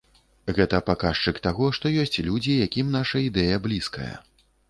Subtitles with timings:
[0.59, 4.13] Гэта паказчык таго, што ёсць людзі, якім наша ідэя блізкая.